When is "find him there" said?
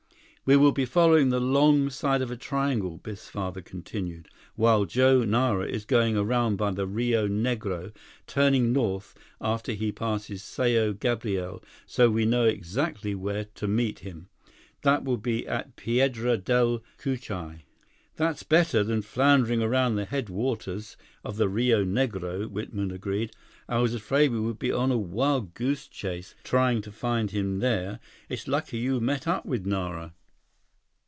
26.91-28.01